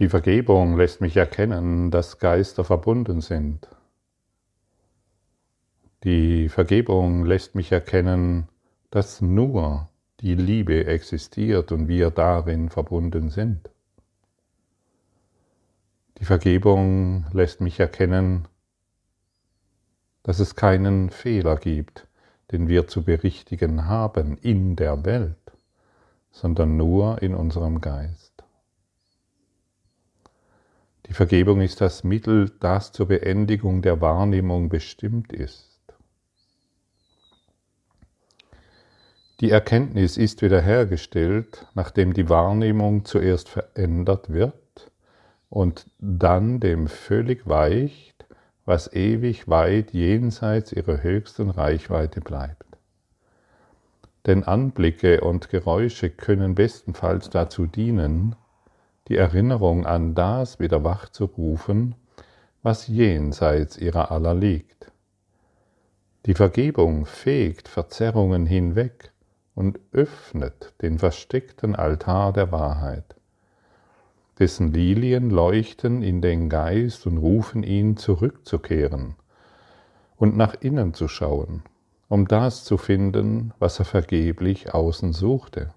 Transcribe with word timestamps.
Die 0.00 0.08
Vergebung 0.08 0.78
lässt 0.78 1.02
mich 1.02 1.18
erkennen, 1.18 1.90
dass 1.90 2.18
Geister 2.18 2.64
verbunden 2.64 3.20
sind. 3.20 3.68
Die 6.04 6.48
Vergebung 6.48 7.26
lässt 7.26 7.54
mich 7.54 7.70
erkennen, 7.70 8.48
dass 8.90 9.20
nur 9.20 9.90
die 10.20 10.34
Liebe 10.34 10.86
existiert 10.86 11.70
und 11.70 11.86
wir 11.86 12.10
darin 12.10 12.70
verbunden 12.70 13.28
sind. 13.28 13.68
Die 16.16 16.24
Vergebung 16.24 17.26
lässt 17.34 17.60
mich 17.60 17.78
erkennen, 17.78 18.48
dass 20.22 20.38
es 20.38 20.56
keinen 20.56 21.10
Fehler 21.10 21.56
gibt, 21.56 22.06
den 22.52 22.68
wir 22.68 22.88
zu 22.88 23.04
berichtigen 23.04 23.84
haben 23.84 24.38
in 24.38 24.76
der 24.76 25.04
Welt, 25.04 25.52
sondern 26.30 26.78
nur 26.78 27.20
in 27.20 27.34
unserem 27.34 27.82
Geist. 27.82 28.29
Die 31.10 31.14
Vergebung 31.14 31.60
ist 31.60 31.80
das 31.80 32.04
Mittel, 32.04 32.52
das 32.60 32.92
zur 32.92 33.08
Beendigung 33.08 33.82
der 33.82 34.00
Wahrnehmung 34.00 34.68
bestimmt 34.68 35.32
ist. 35.32 35.66
Die 39.40 39.50
Erkenntnis 39.50 40.16
ist 40.16 40.40
wiederhergestellt, 40.40 41.66
nachdem 41.74 42.12
die 42.12 42.28
Wahrnehmung 42.28 43.04
zuerst 43.04 43.48
verändert 43.48 44.32
wird 44.32 44.92
und 45.48 45.90
dann 45.98 46.60
dem 46.60 46.86
völlig 46.86 47.44
weicht, 47.48 48.24
was 48.64 48.92
ewig 48.92 49.48
weit 49.48 49.92
jenseits 49.92 50.70
ihrer 50.70 51.02
höchsten 51.02 51.50
Reichweite 51.50 52.20
bleibt. 52.20 52.78
Denn 54.26 54.44
Anblicke 54.44 55.22
und 55.22 55.48
Geräusche 55.48 56.08
können 56.08 56.54
bestenfalls 56.54 57.30
dazu 57.30 57.66
dienen, 57.66 58.36
die 59.10 59.18
Erinnerung 59.18 59.84
an 59.84 60.14
das 60.14 60.58
wieder 60.58 60.82
wachzurufen, 60.84 61.94
was 62.62 62.86
jenseits 62.88 63.76
ihrer 63.76 64.10
aller 64.10 64.34
liegt. 64.34 64.90
Die 66.24 66.34
Vergebung 66.34 67.04
fegt 67.04 67.68
Verzerrungen 67.68 68.46
hinweg 68.46 69.12
und 69.54 69.78
öffnet 69.92 70.72
den 70.80 70.98
versteckten 70.98 71.76
Altar 71.76 72.32
der 72.32 72.50
Wahrheit 72.50 73.16
dessen 74.40 74.72
Lilien 74.72 75.28
leuchten 75.28 76.02
in 76.02 76.22
den 76.22 76.48
Geist 76.48 77.06
und 77.06 77.18
rufen 77.18 77.62
ihn 77.62 77.98
zurückzukehren 77.98 79.14
und 80.16 80.36
nach 80.36 80.54
innen 80.60 80.94
zu 80.94 81.08
schauen, 81.08 81.62
um 82.08 82.26
das 82.26 82.64
zu 82.64 82.78
finden, 82.78 83.52
was 83.58 83.78
er 83.78 83.84
vergeblich 83.84 84.72
außen 84.72 85.12
suchte. 85.12 85.74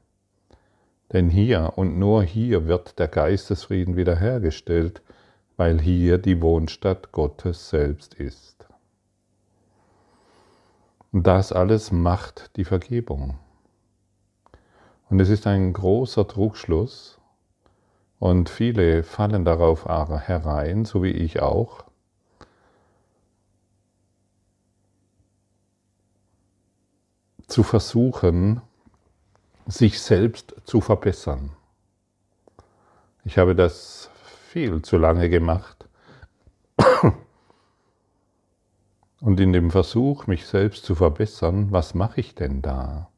Denn 1.12 1.30
hier 1.30 1.73
und 1.76 2.00
nur 2.00 2.23
hier 2.23 2.68
wird 2.68 2.98
der 2.98 3.08
Geistesfrieden 3.08 3.96
wiederhergestellt, 3.96 5.02
weil 5.58 5.80
hier 5.80 6.18
die 6.18 6.42
Wohnstadt 6.42 7.12
Gottes 7.12 7.70
selbst 7.70 8.16
ist. 8.16 8.68
Und 11.12 11.28
das 11.28 11.52
alles 11.52 11.92
macht 11.92 12.56
die 12.56 12.66
Vergebung. 12.66 13.38
Und 15.09 15.20
es 15.20 15.30
ist 15.30 15.46
ein 15.46 15.74
großer 15.74 16.28
Trugschluss, 16.28 17.20
und 18.20 18.48
viele 18.50 19.04
fallen 19.04 19.44
darauf 19.44 19.86
herein, 19.86 20.86
so 20.86 21.04
wie 21.04 21.12
ich 21.12 21.42
auch. 21.42 21.84
zu 27.48 27.62
versuchen, 27.62 28.62
sich 29.66 30.02
selbst 30.02 30.56
zu 30.66 30.81
verbessern. 30.81 31.52
Ich 33.23 33.38
habe 33.38 33.56
das 33.56 34.09
viel 34.50 34.81
zu 34.81 34.97
lange 34.97 35.30
gemacht. 35.30 35.88
Und 39.22 39.39
in 39.39 39.53
dem 39.53 39.72
Versuch, 39.72 40.28
mich 40.28 40.45
selbst 40.45 40.84
zu 40.84 40.96
verbessern, 40.96 41.72
was 41.72 41.94
mache 41.94 42.19
ich 42.19 42.35
denn 42.35 42.62
da? 42.62 43.09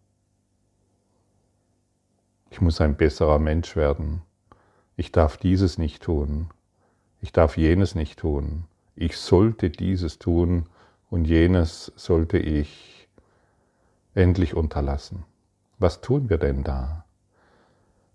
Ich 2.51 2.61
muss 2.61 2.79
ein 2.79 2.95
besserer 2.95 3.39
Mensch 3.39 3.75
werden 3.75 4.21
ich 4.95 5.11
darf 5.11 5.37
dieses 5.37 5.77
nicht 5.77 6.03
tun, 6.03 6.49
ich 7.21 7.31
darf 7.31 7.57
jenes 7.57 7.95
nicht 7.95 8.19
tun, 8.19 8.65
ich 8.95 9.17
sollte 9.17 9.69
dieses 9.69 10.19
tun 10.19 10.69
und 11.09 11.25
jenes 11.25 11.91
sollte 11.95 12.37
ich 12.37 13.09
endlich 14.13 14.53
unterlassen. 14.53 15.25
Was 15.77 15.99
tun 15.99 16.29
wir 16.29 16.37
denn 16.37 16.63
da? 16.63 17.05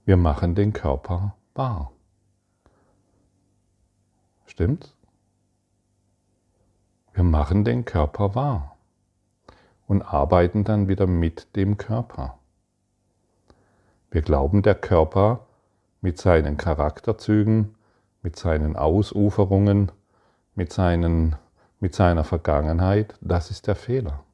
Wir 0.06 0.16
machen 0.16 0.54
den 0.54 0.72
Körper 0.72 1.34
wahr. 1.54 1.92
Stimmt's? 4.46 4.96
Wir 7.12 7.22
machen 7.22 7.64
den 7.64 7.84
Körper 7.84 8.34
wahr 8.34 8.76
und 9.86 10.02
arbeiten 10.02 10.64
dann 10.64 10.88
wieder 10.88 11.06
mit 11.06 11.54
dem 11.54 11.76
Körper. 11.76 12.38
Wir 14.10 14.22
glauben, 14.22 14.62
der 14.62 14.74
Körper 14.74 15.46
mit 16.00 16.18
seinen 16.18 16.56
Charakterzügen, 16.56 17.74
mit 18.22 18.36
seinen 18.36 18.74
Ausuferungen, 18.74 19.92
mit, 20.54 20.72
seinen, 20.72 21.36
mit 21.78 21.94
seiner 21.94 22.24
Vergangenheit, 22.24 23.14
das 23.20 23.50
ist 23.50 23.66
der 23.66 23.76
Fehler. 23.76 24.24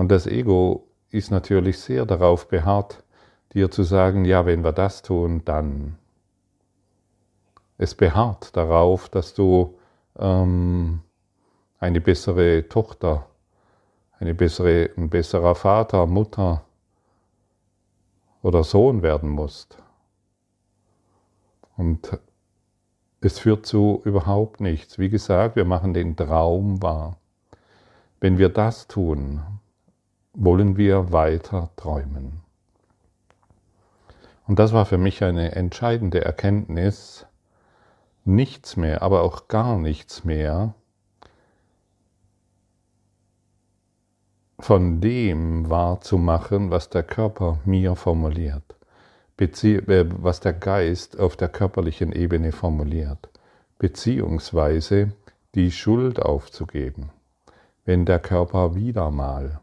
Und 0.00 0.08
das 0.10 0.26
Ego 0.26 0.88
ist 1.10 1.30
natürlich 1.30 1.78
sehr 1.78 2.06
darauf 2.06 2.48
beharrt, 2.48 3.04
dir 3.52 3.70
zu 3.70 3.82
sagen, 3.82 4.24
ja, 4.24 4.46
wenn 4.46 4.64
wir 4.64 4.72
das 4.72 5.02
tun, 5.02 5.42
dann. 5.44 5.98
Es 7.76 7.94
beharrt 7.94 8.56
darauf, 8.56 9.10
dass 9.10 9.34
du 9.34 9.76
ähm, 10.18 11.02
eine 11.80 12.00
bessere 12.00 12.66
Tochter, 12.66 13.26
eine 14.18 14.34
bessere, 14.34 14.88
ein 14.96 15.10
besserer 15.10 15.54
Vater, 15.54 16.06
Mutter, 16.06 16.64
oder 18.40 18.64
Sohn 18.64 19.02
werden 19.02 19.28
musst. 19.28 19.76
Und 21.76 22.18
es 23.20 23.38
führt 23.38 23.66
zu 23.66 24.00
überhaupt 24.06 24.62
nichts. 24.62 24.98
Wie 24.98 25.10
gesagt, 25.10 25.56
wir 25.56 25.66
machen 25.66 25.92
den 25.92 26.16
Traum 26.16 26.80
wahr. 26.80 27.18
Wenn 28.18 28.38
wir 28.38 28.48
das 28.48 28.88
tun, 28.88 29.59
wollen 30.32 30.76
wir 30.76 31.12
weiter 31.12 31.70
träumen. 31.76 32.40
Und 34.46 34.58
das 34.58 34.72
war 34.72 34.84
für 34.84 34.98
mich 34.98 35.22
eine 35.22 35.52
entscheidende 35.54 36.24
Erkenntnis. 36.24 37.26
Nichts 38.24 38.76
mehr, 38.76 39.02
aber 39.02 39.22
auch 39.22 39.48
gar 39.48 39.78
nichts 39.78 40.24
mehr 40.24 40.74
von 44.58 45.00
dem 45.00 45.70
wahrzumachen, 45.70 46.70
was 46.70 46.90
der 46.90 47.02
Körper 47.02 47.60
mir 47.64 47.96
formuliert, 47.96 48.74
äh, 49.38 50.04
was 50.18 50.40
der 50.40 50.52
Geist 50.52 51.18
auf 51.18 51.36
der 51.36 51.48
körperlichen 51.48 52.12
Ebene 52.12 52.52
formuliert, 52.52 53.30
beziehungsweise 53.78 55.12
die 55.54 55.70
Schuld 55.70 56.20
aufzugeben, 56.20 57.10
wenn 57.84 58.04
der 58.04 58.18
Körper 58.18 58.74
wieder 58.74 59.10
mal 59.10 59.60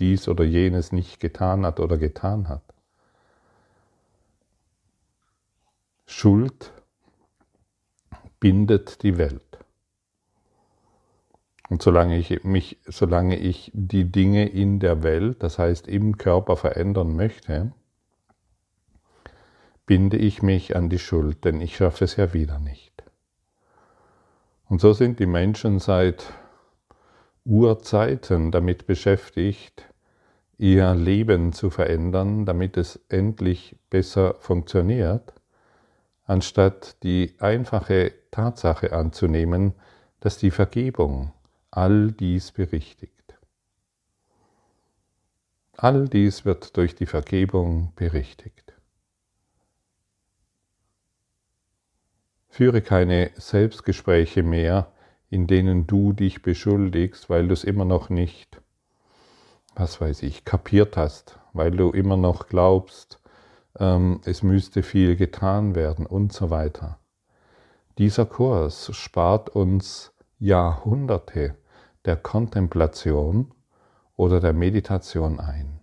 dies 0.00 0.28
oder 0.28 0.44
jenes 0.44 0.92
nicht 0.92 1.20
getan 1.20 1.64
hat 1.66 1.80
oder 1.80 1.98
getan 1.98 2.48
hat. 2.48 2.62
Schuld 6.06 6.72
bindet 8.40 9.02
die 9.02 9.18
Welt. 9.18 9.42
Und 11.68 11.82
solange 11.82 12.16
ich 12.16 12.44
mich, 12.44 12.78
solange 12.86 13.36
ich 13.36 13.70
die 13.74 14.10
Dinge 14.10 14.48
in 14.48 14.80
der 14.80 15.02
Welt, 15.02 15.42
das 15.42 15.58
heißt 15.58 15.86
im 15.86 16.16
Körper 16.16 16.56
verändern 16.56 17.14
möchte, 17.14 17.72
binde 19.84 20.16
ich 20.16 20.42
mich 20.42 20.76
an 20.76 20.88
die 20.88 20.98
Schuld, 20.98 21.44
denn 21.44 21.60
ich 21.60 21.76
schaffe 21.76 22.04
es 22.04 22.16
ja 22.16 22.32
wieder 22.32 22.58
nicht. 22.58 23.02
Und 24.68 24.80
so 24.80 24.92
sind 24.92 25.18
die 25.18 25.26
Menschen 25.26 25.78
seit 25.78 26.32
Urzeiten 27.44 28.50
damit 28.50 28.86
beschäftigt, 28.86 29.88
ihr 30.58 30.94
Leben 30.94 31.52
zu 31.52 31.70
verändern, 31.70 32.44
damit 32.44 32.76
es 32.76 33.00
endlich 33.08 33.76
besser 33.90 34.34
funktioniert, 34.40 35.32
anstatt 36.24 37.02
die 37.02 37.36
einfache 37.38 38.12
Tatsache 38.30 38.92
anzunehmen, 38.92 39.72
dass 40.20 40.36
die 40.36 40.50
Vergebung 40.50 41.32
all 41.70 42.10
dies 42.10 42.52
berichtigt. 42.52 43.12
All 45.76 46.08
dies 46.08 46.44
wird 46.44 46.76
durch 46.76 46.96
die 46.96 47.06
Vergebung 47.06 47.92
berichtigt. 47.94 48.74
Führe 52.48 52.82
keine 52.82 53.30
Selbstgespräche 53.36 54.42
mehr, 54.42 54.90
in 55.30 55.46
denen 55.46 55.86
du 55.86 56.12
dich 56.12 56.42
beschuldigst, 56.42 57.30
weil 57.30 57.46
du 57.46 57.52
es 57.52 57.62
immer 57.62 57.84
noch 57.84 58.10
nicht, 58.10 58.60
was 59.78 60.00
weiß 60.00 60.22
ich, 60.24 60.44
kapiert 60.44 60.96
hast, 60.96 61.38
weil 61.52 61.70
du 61.70 61.90
immer 61.90 62.16
noch 62.16 62.48
glaubst, 62.48 63.20
ähm, 63.78 64.20
es 64.24 64.42
müsste 64.42 64.82
viel 64.82 65.16
getan 65.16 65.74
werden 65.74 66.04
und 66.04 66.32
so 66.32 66.50
weiter. 66.50 66.98
Dieser 67.96 68.26
Kurs 68.26 68.94
spart 68.96 69.50
uns 69.50 70.12
Jahrhunderte 70.38 71.56
der 72.04 72.16
Kontemplation 72.16 73.52
oder 74.16 74.40
der 74.40 74.52
Meditation 74.52 75.40
ein. 75.40 75.80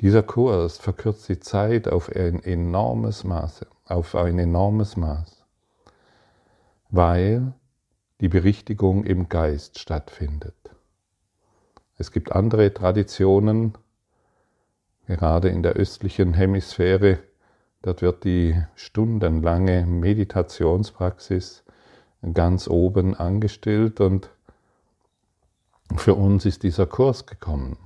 Dieser 0.00 0.22
Kurs 0.22 0.78
verkürzt 0.78 1.28
die 1.28 1.40
Zeit 1.40 1.88
auf 1.88 2.10
ein 2.14 2.42
enormes 2.42 3.22
Maß, 3.24 3.66
auf 3.86 4.14
ein 4.14 4.38
enormes 4.38 4.96
Maß, 4.96 5.44
weil 6.88 7.52
die 8.20 8.28
Berichtigung 8.28 9.04
im 9.04 9.28
Geist 9.28 9.78
stattfindet. 9.78 10.61
Es 11.98 12.10
gibt 12.10 12.32
andere 12.32 12.72
Traditionen, 12.72 13.76
gerade 15.06 15.48
in 15.48 15.62
der 15.62 15.72
östlichen 15.72 16.34
Hemisphäre, 16.34 17.18
dort 17.82 18.02
wird 18.02 18.24
die 18.24 18.62
stundenlange 18.74 19.86
Meditationspraxis 19.86 21.64
ganz 22.34 22.68
oben 22.68 23.14
angestellt 23.14 24.00
und 24.00 24.30
für 25.96 26.14
uns 26.14 26.46
ist 26.46 26.62
dieser 26.62 26.86
Kurs 26.86 27.26
gekommen. 27.26 27.76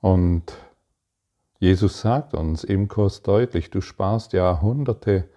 Und 0.00 0.56
Jesus 1.58 2.00
sagt 2.00 2.34
uns 2.34 2.64
im 2.64 2.88
Kurs 2.88 3.22
deutlich, 3.22 3.70
du 3.70 3.80
sparst 3.80 4.32
Jahrhunderte, 4.32 5.28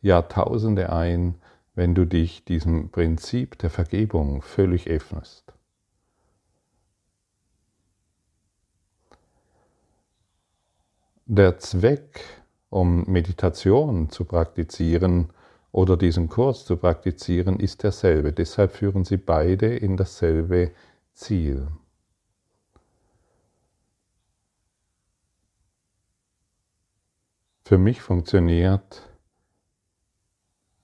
Jahrtausende 0.00 0.92
ein, 0.92 1.36
wenn 1.74 1.94
du 1.94 2.04
dich 2.04 2.44
diesem 2.44 2.90
Prinzip 2.90 3.58
der 3.58 3.70
Vergebung 3.70 4.42
völlig 4.42 4.88
öffnest. 4.88 5.51
Der 11.26 11.56
Zweck, 11.58 12.24
um 12.68 13.04
Meditation 13.04 14.10
zu 14.10 14.24
praktizieren 14.24 15.30
oder 15.70 15.96
diesen 15.96 16.28
Kurs 16.28 16.64
zu 16.64 16.76
praktizieren, 16.76 17.60
ist 17.60 17.84
derselbe. 17.84 18.32
Deshalb 18.32 18.72
führen 18.72 19.04
sie 19.04 19.18
beide 19.18 19.76
in 19.76 19.96
dasselbe 19.96 20.72
Ziel. 21.14 21.68
Für 27.64 27.78
mich 27.78 28.02
funktioniert 28.02 29.08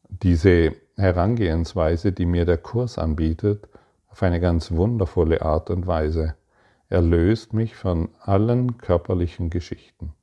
diese 0.08 0.76
Herangehensweise, 0.96 2.12
die 2.12 2.26
mir 2.26 2.44
der 2.44 2.58
Kurs 2.58 2.96
anbietet, 2.96 3.69
auf 4.06 4.23
eine 4.23 4.38
ganz 4.38 4.70
wundervolle 4.70 5.43
Art 5.43 5.69
und 5.70 5.88
Weise. 5.88 6.37
Er 6.88 7.02
löst 7.02 7.52
mich 7.52 7.75
von 7.75 8.11
allen 8.20 8.79
körperlichen 8.79 9.50
Geschichten. 9.50 10.14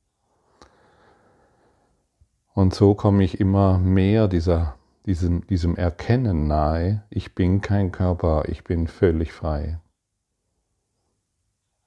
Und 2.56 2.74
so 2.74 2.94
komme 2.94 3.22
ich 3.22 3.38
immer 3.38 3.78
mehr 3.78 4.28
dieser, 4.28 4.76
diesem, 5.04 5.46
diesem 5.46 5.76
Erkennen 5.76 6.46
nahe, 6.46 7.02
ich 7.10 7.34
bin 7.34 7.60
kein 7.60 7.92
Körper, 7.92 8.44
ich 8.48 8.64
bin 8.64 8.86
völlig 8.86 9.34
frei. 9.34 9.78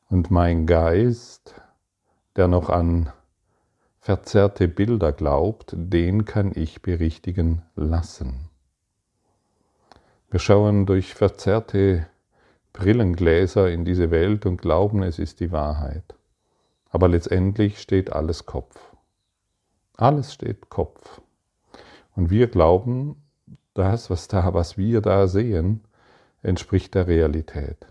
Und 0.10 0.30
mein 0.30 0.68
Geist, 0.68 1.60
der 2.36 2.48
noch 2.48 2.70
an 2.70 3.12
verzerrte 4.00 4.68
Bilder 4.68 5.12
glaubt, 5.12 5.74
den 5.76 6.26
kann 6.26 6.52
ich 6.54 6.84
berichtigen 6.84 7.64
lassen. 7.76 8.52
Wir 10.30 10.40
schauen 10.40 10.86
durch 10.86 11.16
verzerrte 11.16 12.06
Brillengläser 12.74 13.72
in 13.72 13.86
diese 13.86 14.12
Welt 14.12 14.46
und 14.46 14.62
glauben, 14.62 15.02
es 15.02 15.18
ist 15.18 15.40
die 15.40 15.52
Wahrheit. 15.52 16.14
Aber 16.92 17.08
letztendlich 17.08 17.80
steht 17.80 18.14
alles 18.14 18.46
Kopf. 18.46 18.89
Alles 20.00 20.34
steht 20.34 20.70
Kopf. 20.70 21.20
Und 22.16 22.30
wir 22.30 22.48
glauben, 22.48 23.22
das, 23.74 24.10
was, 24.10 24.30
da, 24.30 24.54
was 24.54 24.78
wir 24.78 25.02
da 25.02 25.28
sehen, 25.28 25.84
entspricht 26.42 26.96
der 26.96 27.08
Realität. 27.08 27.86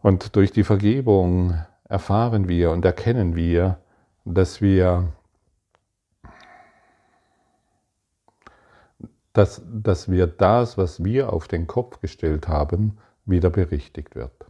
Und 0.00 0.34
durch 0.34 0.50
die 0.50 0.64
Vergebung 0.64 1.62
erfahren 1.84 2.48
wir 2.48 2.70
und 2.70 2.86
erkennen 2.86 3.36
wir, 3.36 3.78
dass 4.24 4.62
wir, 4.62 5.12
dass, 9.34 9.60
dass 9.70 10.10
wir 10.10 10.26
das, 10.26 10.78
was 10.78 11.04
wir 11.04 11.34
auf 11.34 11.48
den 11.48 11.66
Kopf 11.66 12.00
gestellt 12.00 12.48
haben, 12.48 12.96
wieder 13.26 13.50
berichtigt 13.50 14.14
wird. 14.14 14.46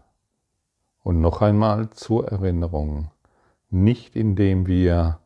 Und 1.03 1.21
noch 1.21 1.43
einmal 1.43 1.91
zur 1.91 2.29
Erinnerung, 2.29 3.11
nicht 3.71 4.17
indem 4.17 4.67
wir 4.67 5.21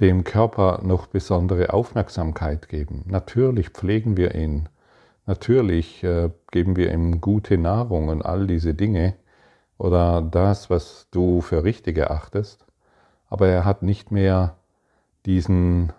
dem 0.00 0.24
Körper 0.24 0.80
noch 0.82 1.06
besondere 1.06 1.72
Aufmerksamkeit 1.72 2.68
geben. 2.68 3.04
Natürlich 3.06 3.70
pflegen 3.70 4.16
wir 4.16 4.34
ihn, 4.34 4.68
natürlich 5.26 6.02
äh, 6.02 6.30
geben 6.50 6.76
wir 6.76 6.92
ihm 6.92 7.20
gute 7.20 7.58
Nahrung 7.58 8.08
und 8.08 8.22
all 8.22 8.46
diese 8.46 8.74
Dinge 8.74 9.14
oder 9.78 10.22
das, 10.22 10.70
was 10.70 11.08
du 11.10 11.40
für 11.40 11.64
richtig 11.64 11.98
erachtest, 11.98 12.66
aber 13.28 13.48
er 13.48 13.64
hat 13.64 13.82
nicht 13.82 14.10
mehr 14.10 14.56
diesen, 15.26 15.92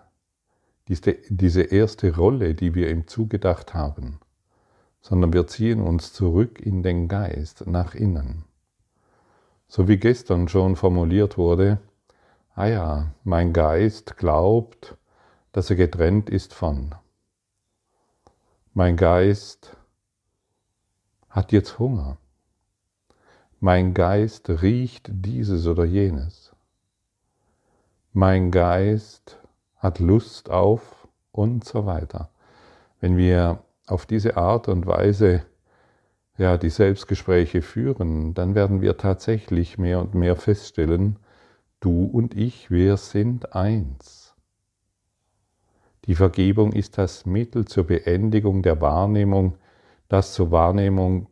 diese, 0.88 1.16
diese 1.28 1.62
erste 1.62 2.14
Rolle, 2.14 2.54
die 2.54 2.74
wir 2.74 2.90
ihm 2.90 3.06
zugedacht 3.06 3.74
haben, 3.74 4.20
sondern 5.00 5.32
wir 5.32 5.46
ziehen 5.46 5.80
uns 5.80 6.12
zurück 6.12 6.60
in 6.60 6.82
den 6.82 7.08
Geist, 7.08 7.66
nach 7.66 7.94
innen. 7.94 8.44
So 9.66 9.88
wie 9.88 9.96
gestern 9.96 10.48
schon 10.48 10.76
formuliert 10.76 11.36
wurde, 11.38 11.78
ah 12.54 12.66
ja, 12.66 13.14
mein 13.24 13.52
Geist 13.52 14.16
glaubt, 14.16 14.96
dass 15.52 15.70
er 15.70 15.76
getrennt 15.76 16.30
ist 16.30 16.54
von. 16.54 16.94
Mein 18.72 18.96
Geist 18.96 19.76
hat 21.28 21.52
jetzt 21.52 21.78
Hunger. 21.78 22.18
Mein 23.60 23.94
Geist 23.94 24.50
riecht 24.50 25.08
dieses 25.10 25.66
oder 25.66 25.84
jenes. 25.84 26.52
Mein 28.12 28.50
Geist 28.50 29.38
hat 29.76 29.98
Lust 29.98 30.50
auf 30.50 31.08
und 31.32 31.64
so 31.64 31.86
weiter. 31.86 32.30
Wenn 33.00 33.16
wir 33.16 33.62
auf 33.86 34.06
diese 34.06 34.36
Art 34.36 34.68
und 34.68 34.86
Weise 34.86 35.44
ja, 36.36 36.56
die 36.56 36.70
Selbstgespräche 36.70 37.62
führen, 37.62 38.34
dann 38.34 38.54
werden 38.54 38.80
wir 38.80 38.96
tatsächlich 38.96 39.78
mehr 39.78 40.00
und 40.00 40.14
mehr 40.14 40.36
feststellen, 40.36 41.18
du 41.80 42.04
und 42.04 42.36
ich, 42.36 42.70
wir 42.70 42.96
sind 42.96 43.54
eins. 43.54 44.34
Die 46.06 46.14
Vergebung 46.14 46.72
ist 46.72 46.98
das 46.98 47.24
Mittel 47.24 47.64
zur 47.66 47.86
Beendigung 47.86 48.62
der 48.62 48.80
Wahrnehmung, 48.80 49.56
das 50.08 50.34
zur 50.34 50.50
Wahrnehmung, 50.50 51.28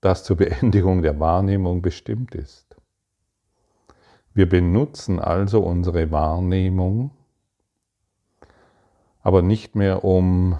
das 0.00 0.24
zur 0.24 0.36
Beendigung 0.36 1.02
der 1.02 1.18
Wahrnehmung 1.18 1.82
bestimmt 1.82 2.34
ist. 2.34 2.76
Wir 4.32 4.48
benutzen 4.48 5.18
also 5.18 5.60
unsere 5.60 6.10
Wahrnehmung, 6.10 7.10
aber 9.22 9.42
nicht 9.42 9.74
mehr 9.74 10.04
um 10.04 10.58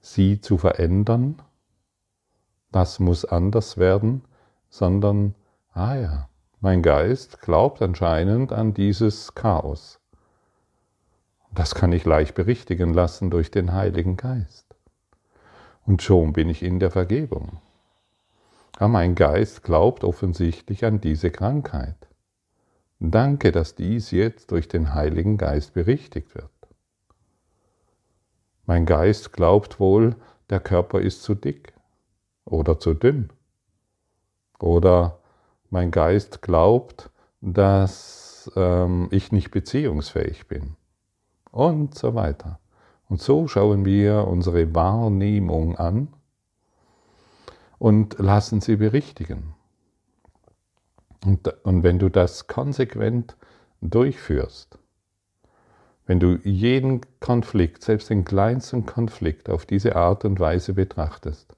sie 0.00 0.40
zu 0.40 0.58
verändern, 0.58 1.42
das 2.76 2.98
muss 2.98 3.24
anders 3.24 3.78
werden, 3.78 4.20
sondern, 4.68 5.34
ah 5.72 5.94
ja, 5.94 6.28
mein 6.60 6.82
Geist 6.82 7.40
glaubt 7.40 7.80
anscheinend 7.80 8.52
an 8.52 8.74
dieses 8.74 9.34
Chaos. 9.34 9.98
Das 11.54 11.74
kann 11.74 11.90
ich 11.92 12.04
leicht 12.04 12.34
berichtigen 12.34 12.92
lassen 12.92 13.30
durch 13.30 13.50
den 13.50 13.72
Heiligen 13.72 14.18
Geist. 14.18 14.66
Und 15.86 16.02
schon 16.02 16.34
bin 16.34 16.50
ich 16.50 16.62
in 16.62 16.78
der 16.78 16.90
Vergebung. 16.90 17.62
Aber 18.76 18.88
mein 18.88 19.14
Geist 19.14 19.62
glaubt 19.62 20.04
offensichtlich 20.04 20.84
an 20.84 21.00
diese 21.00 21.30
Krankheit. 21.30 21.96
Danke, 23.00 23.52
dass 23.52 23.74
dies 23.74 24.10
jetzt 24.10 24.50
durch 24.50 24.68
den 24.68 24.92
Heiligen 24.92 25.38
Geist 25.38 25.72
berichtigt 25.72 26.34
wird. 26.34 26.50
Mein 28.66 28.84
Geist 28.84 29.32
glaubt 29.32 29.80
wohl, 29.80 30.14
der 30.50 30.60
Körper 30.60 31.00
ist 31.00 31.22
zu 31.22 31.34
dick 31.34 31.72
oder 32.46 32.80
zu 32.80 32.94
dünn. 32.94 33.30
Oder 34.58 35.18
mein 35.68 35.90
Geist 35.90 36.40
glaubt, 36.40 37.10
dass 37.42 38.50
ähm, 38.56 39.08
ich 39.10 39.32
nicht 39.32 39.50
beziehungsfähig 39.50 40.46
bin. 40.48 40.76
Und 41.50 41.94
so 41.94 42.14
weiter. 42.14 42.58
Und 43.08 43.20
so 43.20 43.46
schauen 43.48 43.84
wir 43.84 44.26
unsere 44.26 44.74
Wahrnehmung 44.74 45.76
an 45.76 46.08
und 47.78 48.18
lassen 48.18 48.60
sie 48.60 48.76
berichtigen. 48.76 49.54
Und, 51.24 51.48
und 51.64 51.82
wenn 51.82 51.98
du 51.98 52.08
das 52.08 52.46
konsequent 52.46 53.36
durchführst, 53.80 54.78
wenn 56.06 56.20
du 56.20 56.38
jeden 56.44 57.00
Konflikt, 57.20 57.82
selbst 57.82 58.10
den 58.10 58.24
kleinsten 58.24 58.86
Konflikt 58.86 59.50
auf 59.50 59.66
diese 59.66 59.96
Art 59.96 60.24
und 60.24 60.38
Weise 60.38 60.74
betrachtest, 60.74 61.55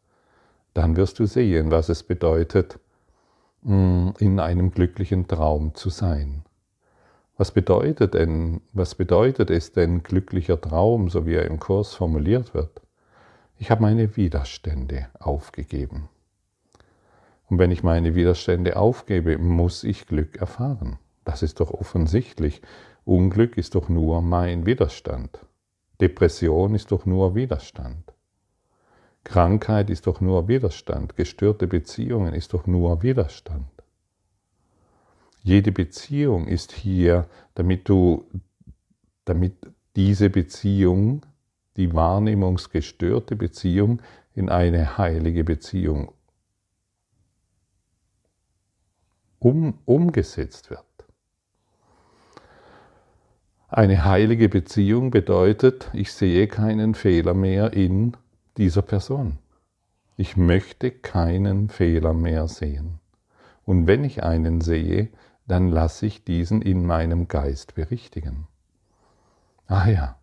dann 0.78 0.96
wirst 0.96 1.18
du 1.18 1.26
sehen, 1.26 1.72
was 1.72 1.88
es 1.88 2.04
bedeutet, 2.04 2.78
mm, 3.62 4.10
in 4.20 4.38
einem 4.38 4.70
glücklichen 4.70 5.26
Traum 5.26 5.74
zu 5.74 5.90
sein. 5.90 6.44
Was 7.36 7.50
bedeutet 7.50 8.14
denn, 8.14 8.60
was 8.72 8.94
bedeutet 8.94 9.50
es 9.50 9.72
denn 9.72 10.04
glücklicher 10.04 10.60
Traum, 10.60 11.08
so 11.10 11.26
wie 11.26 11.34
er 11.34 11.46
im 11.46 11.58
Kurs 11.58 11.94
formuliert 11.94 12.54
wird? 12.54 12.80
Ich 13.58 13.72
habe 13.72 13.82
meine 13.82 14.16
Widerstände 14.16 15.08
aufgegeben. 15.18 16.08
Und 17.46 17.58
wenn 17.58 17.72
ich 17.72 17.82
meine 17.82 18.14
Widerstände 18.14 18.76
aufgebe, 18.76 19.36
muss 19.36 19.82
ich 19.82 20.06
Glück 20.06 20.36
erfahren. 20.36 20.98
Das 21.24 21.42
ist 21.42 21.58
doch 21.58 21.72
offensichtlich. 21.72 22.62
Unglück 23.04 23.58
ist 23.58 23.74
doch 23.74 23.88
nur 23.88 24.22
mein 24.22 24.64
Widerstand. 24.64 25.40
Depression 26.00 26.76
ist 26.76 26.92
doch 26.92 27.04
nur 27.04 27.34
Widerstand. 27.34 28.14
Krankheit 29.24 29.90
ist 29.90 30.06
doch 30.06 30.20
nur 30.20 30.48
Widerstand. 30.48 31.16
Gestörte 31.16 31.66
Beziehungen 31.66 32.34
ist 32.34 32.54
doch 32.54 32.66
nur 32.66 33.02
Widerstand. 33.02 33.68
Jede 35.42 35.72
Beziehung 35.72 36.46
ist 36.46 36.72
hier, 36.72 37.28
damit 37.54 37.88
du, 37.88 38.26
damit 39.24 39.54
diese 39.96 40.30
Beziehung, 40.30 41.24
die 41.76 41.94
wahrnehmungsgestörte 41.94 43.36
Beziehung, 43.36 44.02
in 44.34 44.48
eine 44.48 44.98
heilige 44.98 45.44
Beziehung 45.44 46.12
um, 49.38 49.78
umgesetzt 49.84 50.70
wird. 50.70 50.84
Eine 53.68 54.04
heilige 54.04 54.48
Beziehung 54.48 55.10
bedeutet, 55.10 55.90
ich 55.92 56.12
sehe 56.12 56.46
keinen 56.48 56.94
Fehler 56.94 57.34
mehr 57.34 57.72
in 57.72 58.16
dieser 58.58 58.82
Person. 58.82 59.38
Ich 60.16 60.36
möchte 60.36 60.90
keinen 60.90 61.68
Fehler 61.68 62.12
mehr 62.12 62.48
sehen. 62.48 62.98
Und 63.64 63.86
wenn 63.86 64.04
ich 64.04 64.24
einen 64.24 64.60
sehe, 64.60 65.08
dann 65.46 65.68
lasse 65.68 66.06
ich 66.06 66.24
diesen 66.24 66.60
in 66.60 66.84
meinem 66.84 67.28
Geist 67.28 67.74
berichtigen. 67.74 68.48
Ah 69.66 69.88
ja, 69.88 70.18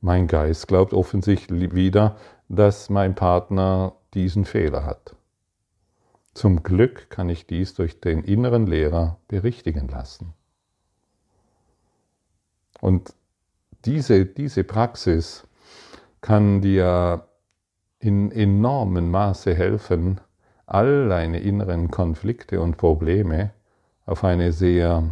mein 0.00 0.26
Geist 0.26 0.68
glaubt 0.68 0.92
offensichtlich 0.92 1.74
wieder, 1.74 2.16
dass 2.48 2.90
mein 2.90 3.14
Partner 3.14 3.94
diesen 4.14 4.44
Fehler 4.44 4.84
hat. 4.84 5.16
Zum 6.34 6.62
Glück 6.62 7.08
kann 7.08 7.28
ich 7.28 7.46
dies 7.46 7.74
durch 7.74 8.00
den 8.00 8.22
inneren 8.24 8.66
Lehrer 8.66 9.18
berichtigen 9.28 9.88
lassen. 9.88 10.34
Und 12.80 13.14
diese, 13.84 14.26
diese 14.26 14.64
Praxis 14.64 15.46
kann 16.20 16.60
dir 16.60 17.26
in 18.02 18.32
enormem 18.32 19.12
Maße 19.12 19.54
helfen, 19.54 20.20
all 20.66 21.08
deine 21.08 21.38
inneren 21.38 21.90
Konflikte 21.90 22.60
und 22.60 22.76
Probleme 22.76 23.52
auf 24.06 24.24
eine 24.24 24.50
sehr 24.50 25.08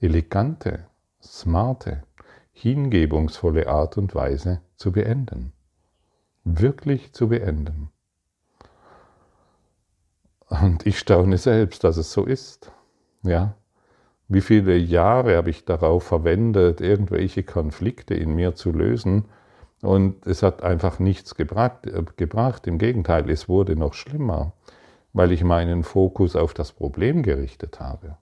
elegante, 0.00 0.84
smarte, 1.20 2.04
hingebungsvolle 2.52 3.66
Art 3.68 3.98
und 3.98 4.14
Weise 4.14 4.60
zu 4.76 4.92
beenden. 4.92 5.52
Wirklich 6.44 7.12
zu 7.12 7.28
beenden. 7.28 7.90
Und 10.48 10.86
ich 10.86 11.00
staune 11.00 11.38
selbst, 11.38 11.82
dass 11.82 11.96
es 11.96 12.12
so 12.12 12.24
ist. 12.24 12.70
Ja. 13.22 13.56
Wie 14.28 14.42
viele 14.42 14.76
Jahre 14.76 15.36
habe 15.36 15.50
ich 15.50 15.64
darauf 15.64 16.04
verwendet, 16.04 16.80
irgendwelche 16.80 17.42
Konflikte 17.42 18.14
in 18.14 18.34
mir 18.34 18.54
zu 18.54 18.70
lösen, 18.70 19.24
und 19.82 20.26
es 20.26 20.42
hat 20.42 20.62
einfach 20.62 20.98
nichts 20.98 21.34
gebracht, 21.34 21.86
äh, 21.86 22.04
gebracht. 22.16 22.66
Im 22.66 22.78
Gegenteil, 22.78 23.30
es 23.30 23.48
wurde 23.48 23.76
noch 23.76 23.94
schlimmer, 23.94 24.52
weil 25.12 25.32
ich 25.32 25.44
meinen 25.44 25.84
Fokus 25.84 26.36
auf 26.36 26.54
das 26.54 26.72
Problem 26.72 27.22
gerichtet 27.22 27.80
habe. 27.80 28.16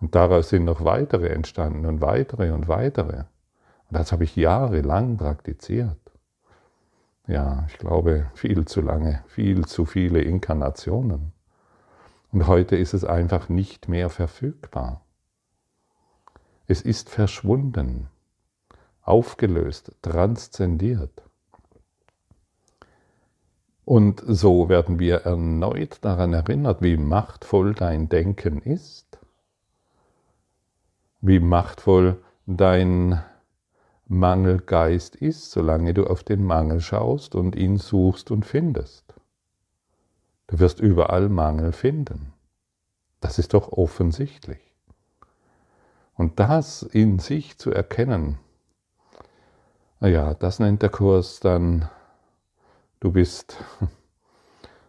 Und 0.00 0.14
daraus 0.14 0.50
sind 0.50 0.64
noch 0.64 0.84
weitere 0.84 1.28
entstanden 1.28 1.86
und 1.86 2.00
weitere 2.00 2.52
und 2.52 2.68
weitere. 2.68 3.24
Und 3.90 3.98
das 3.98 4.12
habe 4.12 4.24
ich 4.24 4.36
jahrelang 4.36 5.16
praktiziert. 5.16 5.96
Ja, 7.26 7.66
ich 7.68 7.78
glaube, 7.78 8.30
viel 8.34 8.64
zu 8.64 8.80
lange, 8.80 9.22
viel 9.26 9.66
zu 9.66 9.84
viele 9.84 10.20
Inkarnationen. 10.22 11.32
Und 12.30 12.46
heute 12.46 12.76
ist 12.76 12.94
es 12.94 13.04
einfach 13.04 13.48
nicht 13.48 13.88
mehr 13.88 14.10
verfügbar. 14.10 15.02
Es 16.66 16.82
ist 16.82 17.08
verschwunden, 17.08 18.08
aufgelöst, 19.08 19.92
transzendiert. 20.02 21.22
Und 23.84 24.22
so 24.26 24.68
werden 24.68 24.98
wir 24.98 25.22
erneut 25.22 25.98
daran 26.02 26.34
erinnert, 26.34 26.82
wie 26.82 26.98
machtvoll 26.98 27.74
dein 27.74 28.10
Denken 28.10 28.60
ist, 28.60 29.18
wie 31.20 31.40
machtvoll 31.40 32.22
dein 32.46 33.22
Mangelgeist 34.06 35.16
ist, 35.16 35.50
solange 35.50 35.94
du 35.94 36.06
auf 36.06 36.22
den 36.22 36.44
Mangel 36.44 36.80
schaust 36.80 37.34
und 37.34 37.56
ihn 37.56 37.78
suchst 37.78 38.30
und 38.30 38.44
findest. 38.44 39.14
Du 40.48 40.58
wirst 40.58 40.80
überall 40.80 41.28
Mangel 41.28 41.72
finden. 41.72 42.32
Das 43.20 43.38
ist 43.38 43.54
doch 43.54 43.72
offensichtlich. 43.72 44.60
Und 46.14 46.40
das 46.40 46.82
in 46.82 47.18
sich 47.18 47.58
zu 47.58 47.70
erkennen, 47.70 48.38
ja, 50.06 50.34
das 50.34 50.58
nennt 50.60 50.82
der 50.82 50.90
Kurs 50.90 51.40
dann, 51.40 51.88
du 53.00 53.10
bist, 53.12 53.56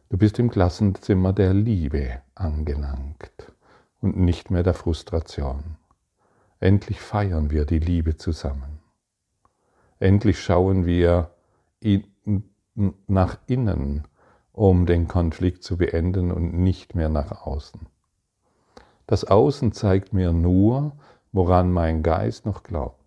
du 0.09 0.17
bist 0.17 0.37
im 0.39 0.51
Klassenzimmer 0.51 1.33
der 1.33 1.53
Liebe 1.53 2.21
angelangt 2.35 3.51
und 4.01 4.17
nicht 4.17 4.51
mehr 4.51 4.63
der 4.63 4.73
Frustration. 4.75 5.77
Endlich 6.59 7.01
feiern 7.01 7.49
wir 7.49 7.65
die 7.65 7.79
Liebe 7.79 8.17
zusammen. 8.17 8.79
Endlich 9.99 10.41
schauen 10.41 10.85
wir 10.85 11.31
in, 11.79 12.03
nach 13.07 13.37
innen, 13.47 14.07
um 14.51 14.85
den 14.85 15.07
Konflikt 15.07 15.63
zu 15.63 15.77
beenden 15.77 16.31
und 16.31 16.53
nicht 16.53 16.95
mehr 16.95 17.09
nach 17.09 17.45
außen. 17.45 17.87
Das 19.07 19.23
Außen 19.23 19.71
zeigt 19.71 20.13
mir 20.13 20.33
nur, 20.33 20.91
woran 21.31 21.71
mein 21.71 22.03
Geist 22.03 22.45
noch 22.45 22.63
glaubt. 22.63 22.98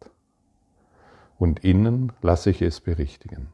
Und 1.43 1.65
innen 1.65 2.13
lasse 2.23 2.51
ich 2.51 2.63
es 2.63 2.79
berichtigen. 2.79 3.49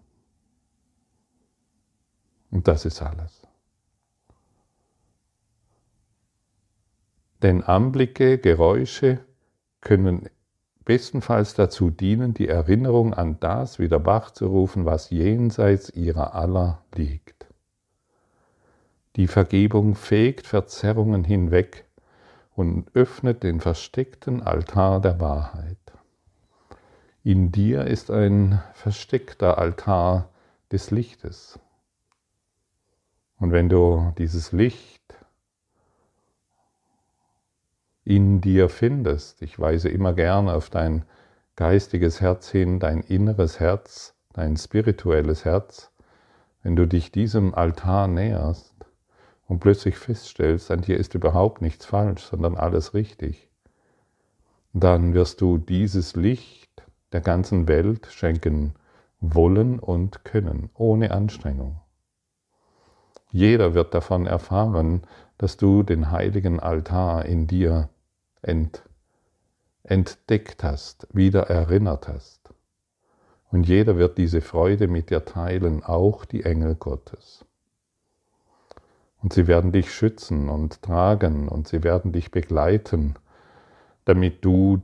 Und 2.50 2.68
das 2.68 2.84
ist 2.84 3.00
alles. 3.00 3.40
Denn 7.40 7.64
Anblicke, 7.64 8.36
Geräusche 8.36 9.20
können 9.80 10.28
bestenfalls 10.84 11.54
dazu 11.54 11.88
dienen, 11.88 12.34
die 12.34 12.48
Erinnerung 12.48 13.14
an 13.14 13.40
das 13.40 13.78
wieder 13.78 14.04
wachzurufen, 14.04 14.84
was 14.84 15.08
jenseits 15.08 15.88
ihrer 15.88 16.34
aller 16.34 16.82
liegt. 16.94 17.46
Die 19.16 19.28
Vergebung 19.28 19.94
fegt 19.94 20.46
Verzerrungen 20.46 21.24
hinweg 21.24 21.86
und 22.54 22.94
öffnet 22.94 23.42
den 23.42 23.62
versteckten 23.62 24.42
Altar 24.42 25.00
der 25.00 25.20
Wahrheit. 25.20 25.87
In 27.28 27.52
dir 27.52 27.84
ist 27.84 28.10
ein 28.10 28.62
versteckter 28.72 29.58
Altar 29.58 30.30
des 30.72 30.90
Lichtes. 30.90 31.58
Und 33.38 33.52
wenn 33.52 33.68
du 33.68 34.14
dieses 34.16 34.52
Licht 34.52 35.14
in 38.02 38.40
dir 38.40 38.70
findest. 38.70 39.42
Ich 39.42 39.60
weise 39.60 39.90
immer 39.90 40.14
gern 40.14 40.48
auf 40.48 40.70
dein 40.70 41.04
geistiges 41.54 42.22
Herz 42.22 42.48
hin, 42.48 42.80
dein 42.80 43.02
inneres 43.02 43.60
Herz, 43.60 44.14
dein 44.32 44.56
spirituelles 44.56 45.44
Herz. 45.44 45.90
Wenn 46.62 46.76
du 46.76 46.86
dich 46.86 47.12
diesem 47.12 47.54
Altar 47.54 48.08
näherst 48.08 48.74
und 49.48 49.60
plötzlich 49.60 49.98
feststellst, 49.98 50.70
an 50.70 50.80
dir 50.80 50.96
ist 50.96 51.12
überhaupt 51.14 51.60
nichts 51.60 51.84
falsch, 51.84 52.22
sondern 52.22 52.56
alles 52.56 52.94
richtig, 52.94 53.50
dann 54.72 55.12
wirst 55.12 55.42
du 55.42 55.58
dieses 55.58 56.16
Licht 56.16 56.67
der 57.12 57.20
ganzen 57.20 57.68
Welt 57.68 58.06
schenken 58.10 58.74
wollen 59.20 59.78
und 59.78 60.24
können, 60.24 60.70
ohne 60.74 61.10
Anstrengung. 61.10 61.80
Jeder 63.30 63.74
wird 63.74 63.94
davon 63.94 64.26
erfahren, 64.26 65.02
dass 65.36 65.56
du 65.56 65.82
den 65.82 66.10
heiligen 66.10 66.60
Altar 66.60 67.24
in 67.24 67.46
dir 67.46 67.88
ent, 68.42 68.82
entdeckt 69.82 70.64
hast, 70.64 71.06
wieder 71.12 71.48
erinnert 71.48 72.08
hast. 72.08 72.52
Und 73.50 73.66
jeder 73.66 73.96
wird 73.96 74.18
diese 74.18 74.40
Freude 74.40 74.88
mit 74.88 75.10
dir 75.10 75.24
teilen, 75.24 75.82
auch 75.82 76.24
die 76.24 76.44
Engel 76.44 76.74
Gottes. 76.74 77.44
Und 79.22 79.32
sie 79.32 79.46
werden 79.46 79.72
dich 79.72 79.92
schützen 79.92 80.48
und 80.48 80.82
tragen 80.82 81.48
und 81.48 81.66
sie 81.66 81.82
werden 81.82 82.12
dich 82.12 82.30
begleiten, 82.30 83.14
damit 84.04 84.44
du 84.44 84.82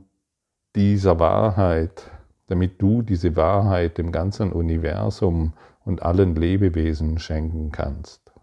dieser 0.75 1.19
Wahrheit, 1.19 2.11
damit 2.47 2.81
du 2.81 3.01
diese 3.01 3.35
Wahrheit 3.35 3.97
dem 3.97 4.11
ganzen 4.11 4.51
Universum 4.51 5.53
und 5.83 6.03
allen 6.03 6.35
Lebewesen 6.35 7.19
schenken 7.19 7.71
kannst. 7.71 8.33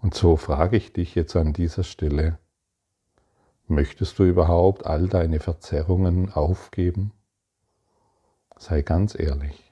Und 0.00 0.14
so 0.14 0.36
frage 0.36 0.76
ich 0.76 0.92
dich 0.92 1.14
jetzt 1.14 1.34
an 1.34 1.52
dieser 1.52 1.82
Stelle, 1.82 2.38
möchtest 3.66 4.18
du 4.18 4.24
überhaupt 4.24 4.86
all 4.86 5.08
deine 5.08 5.40
Verzerrungen 5.40 6.32
aufgeben? 6.32 7.12
Sei 8.56 8.82
ganz 8.82 9.18
ehrlich. 9.18 9.67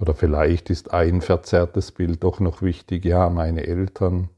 Oder 0.00 0.14
vielleicht 0.14 0.70
ist 0.70 0.92
ein 0.92 1.20
verzerrtes 1.20 1.92
Bild 1.92 2.24
doch 2.24 2.40
noch 2.40 2.62
wichtig. 2.62 3.04
Ja, 3.04 3.28
meine 3.28 3.66
Eltern, 3.66 4.30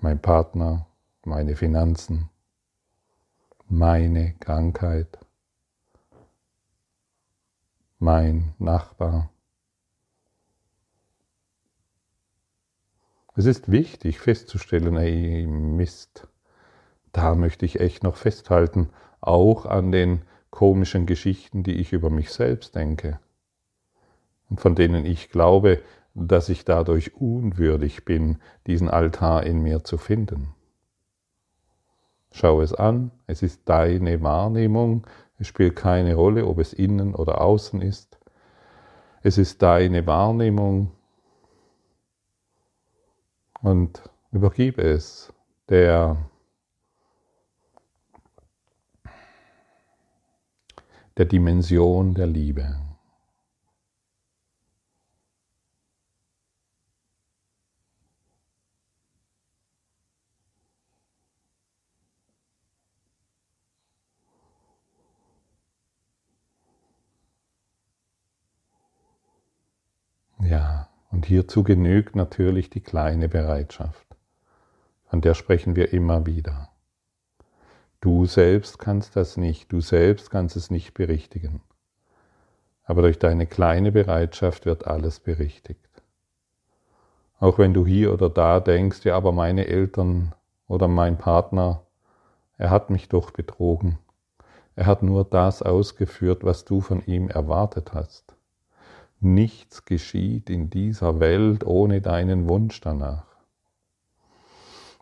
mein 0.00 0.20
Partner, 0.20 0.86
meine 1.24 1.56
Finanzen, 1.56 2.30
meine 3.68 4.34
Krankheit, 4.40 5.18
mein 7.98 8.54
Nachbar. 8.58 9.30
Es 13.34 13.44
ist 13.44 13.70
wichtig 13.70 14.18
festzustellen, 14.18 14.96
ey 14.96 15.46
Mist, 15.46 16.26
da 17.12 17.34
möchte 17.34 17.66
ich 17.66 17.80
echt 17.80 18.02
noch 18.02 18.16
festhalten, 18.16 18.88
auch 19.20 19.66
an 19.66 19.92
den 19.92 20.22
komischen 20.50 21.04
Geschichten, 21.04 21.62
die 21.62 21.74
ich 21.74 21.92
über 21.92 22.08
mich 22.08 22.30
selbst 22.32 22.74
denke 22.74 23.20
und 24.48 24.60
von 24.60 24.74
denen 24.74 25.04
ich 25.04 25.30
glaube, 25.30 25.82
dass 26.14 26.48
ich 26.48 26.64
dadurch 26.64 27.14
unwürdig 27.14 28.04
bin, 28.04 28.38
diesen 28.66 28.88
Altar 28.88 29.44
in 29.44 29.60
mir 29.60 29.84
zu 29.84 29.98
finden. 29.98 30.54
Schau 32.32 32.60
es 32.60 32.74
an, 32.74 33.10
es 33.26 33.42
ist 33.42 33.68
deine 33.68 34.22
Wahrnehmung, 34.22 35.06
es 35.38 35.46
spielt 35.46 35.76
keine 35.76 36.14
Rolle, 36.14 36.46
ob 36.46 36.58
es 36.58 36.72
innen 36.72 37.14
oder 37.14 37.40
außen 37.40 37.82
ist. 37.82 38.18
Es 39.22 39.38
ist 39.38 39.62
deine 39.62 40.06
Wahrnehmung 40.06 40.92
und 43.62 44.02
übergib 44.32 44.78
es 44.78 45.32
der, 45.68 46.16
der 51.16 51.24
Dimension 51.24 52.14
der 52.14 52.26
Liebe. 52.26 52.85
Ja, 70.48 70.88
und 71.10 71.26
hierzu 71.26 71.64
genügt 71.64 72.14
natürlich 72.14 72.70
die 72.70 72.80
kleine 72.80 73.28
Bereitschaft. 73.28 74.06
Von 75.06 75.20
der 75.20 75.34
sprechen 75.34 75.74
wir 75.74 75.92
immer 75.92 76.24
wieder. 76.24 76.68
Du 78.00 78.26
selbst 78.26 78.78
kannst 78.78 79.16
das 79.16 79.36
nicht, 79.36 79.72
du 79.72 79.80
selbst 79.80 80.30
kannst 80.30 80.54
es 80.54 80.70
nicht 80.70 80.94
berichtigen. 80.94 81.62
Aber 82.84 83.02
durch 83.02 83.18
deine 83.18 83.48
kleine 83.48 83.90
Bereitschaft 83.90 84.66
wird 84.66 84.86
alles 84.86 85.18
berichtigt. 85.18 85.80
Auch 87.40 87.58
wenn 87.58 87.74
du 87.74 87.84
hier 87.84 88.12
oder 88.12 88.30
da 88.30 88.60
denkst, 88.60 89.04
ja, 89.04 89.16
aber 89.16 89.32
meine 89.32 89.66
Eltern 89.66 90.32
oder 90.68 90.86
mein 90.86 91.18
Partner, 91.18 91.82
er 92.56 92.70
hat 92.70 92.88
mich 92.88 93.08
doch 93.08 93.32
betrogen. 93.32 93.98
Er 94.76 94.86
hat 94.86 95.02
nur 95.02 95.24
das 95.24 95.62
ausgeführt, 95.62 96.44
was 96.44 96.64
du 96.64 96.80
von 96.80 97.04
ihm 97.04 97.28
erwartet 97.30 97.94
hast. 97.94 98.35
Nichts 99.20 99.84
geschieht 99.84 100.50
in 100.50 100.68
dieser 100.68 101.20
Welt 101.20 101.64
ohne 101.64 102.00
deinen 102.00 102.48
Wunsch 102.48 102.80
danach. 102.80 103.24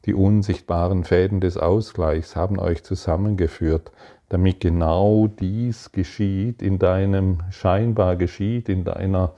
Die 0.04 0.14
unsichtbaren 0.14 1.04
Fäden 1.04 1.40
des 1.40 1.56
Ausgleichs 1.56 2.36
haben 2.36 2.58
euch 2.58 2.84
zusammengeführt, 2.84 3.90
damit 4.28 4.60
genau 4.60 5.26
dies 5.26 5.92
geschieht, 5.92 6.62
in 6.62 6.78
deinem 6.78 7.42
scheinbar 7.50 8.16
geschieht, 8.16 8.68
in 8.68 8.84
deiner 8.84 9.34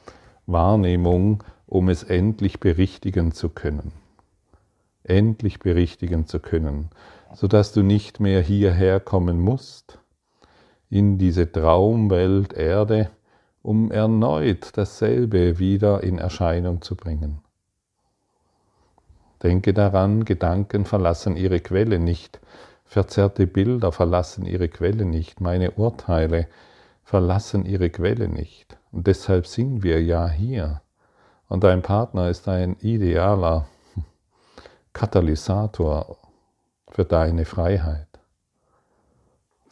Wahrnehmung, 0.46 1.42
um 1.66 1.88
es 1.88 2.03
endlich 2.03 2.61
berichtigen 2.61 3.33
zu 3.33 3.48
können. 3.48 3.92
Endlich 5.05 5.61
berichtigen 5.61 6.27
zu 6.27 6.40
können, 6.40 6.90
sodass 7.33 7.72
du 7.72 7.83
nicht 7.83 8.20
mehr 8.20 8.42
hierher 8.42 8.98
kommen 8.98 9.40
musst, 9.40 9.98
in 10.90 11.18
diese 11.18 11.51
Traumwelt 11.51 12.53
Erde, 12.53 13.11
um 13.66 13.90
erneut 13.90 14.76
dasselbe 14.79 15.59
wieder 15.59 16.05
in 16.05 16.18
Erscheinung 16.18 16.83
zu 16.83 16.94
bringen. 16.94 17.40
Denke 19.42 19.74
daran, 19.74 20.24
Gedanken 20.24 20.85
verlassen 20.85 21.37
ihre 21.37 21.59
Quelle 21.59 21.98
nicht, 21.98 22.40
verzerrte 22.85 23.48
Bilder 23.48 23.90
verlassen 23.90 24.46
ihre 24.46 24.68
Quelle 24.68 25.05
nicht, 25.05 25.40
meine 25.40 25.72
Urteile 25.72 26.46
verlassen 27.02 27.66
ihre 27.66 27.90
Quelle 27.90 28.29
nicht. 28.29 28.79
Und 28.92 29.09
deshalb 29.09 29.48
sind 29.48 29.83
wir 29.83 30.00
ja 30.00 30.29
hier. 30.29 30.81
Und 31.48 31.64
dein 31.64 31.83
Partner 31.83 32.31
ist 32.31 32.46
ein 32.46 32.76
idealer 32.81 33.66
Katalysator 34.92 36.18
für 36.88 37.05
deine 37.05 37.44
Freiheit. 37.44 38.06